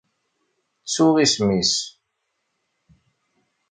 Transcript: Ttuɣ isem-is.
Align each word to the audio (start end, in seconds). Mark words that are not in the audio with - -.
Ttuɣ 0.85 1.15
isem-is. 1.25 1.73